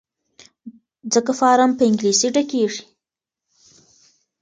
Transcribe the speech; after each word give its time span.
ځکه 1.13 1.31
فارم 1.39 1.71
په 1.77 1.83
انګلیسي 1.89 2.27
ډکیږي. 2.35 2.83